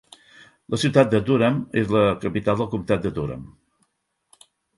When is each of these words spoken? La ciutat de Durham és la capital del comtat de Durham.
La 0.73 0.77
ciutat 0.83 1.11
de 1.11 1.19
Durham 1.27 1.59
és 1.81 1.93
la 1.97 2.01
capital 2.25 2.59
del 2.63 2.71
comtat 2.73 3.05
de 3.05 3.13
Durham. 3.19 3.45